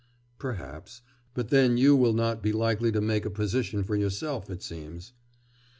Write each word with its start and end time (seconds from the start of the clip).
'Perhaps; 0.39 1.03
but 1.35 1.49
then 1.49 1.77
you 1.77 1.95
will 1.95 2.13
not 2.13 2.41
be 2.41 2.51
likely 2.51 2.91
to 2.91 2.99
make 2.99 3.23
a 3.23 3.29
position 3.29 3.83
for 3.83 3.95
yourself, 3.95 4.49
it 4.49 4.63
seems. 4.63 5.13